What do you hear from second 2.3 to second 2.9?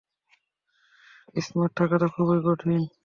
কঠিন।